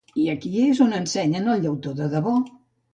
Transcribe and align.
I 0.21 0.23
aquí 0.31 0.51
és 0.69 0.81
on 0.87 0.97
ensenyen 1.01 1.55
el 1.55 1.65
llautó 1.69 1.97
de 2.03 2.13
debò. 2.19 2.39